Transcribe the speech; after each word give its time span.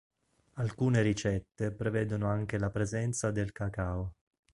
Alcune 0.55 1.03
ricette 1.03 1.71
prevedono 1.71 2.27
anche 2.27 2.57
la 2.57 2.71
presenza 2.71 3.29
del 3.29 3.51
cacao. 3.51 4.15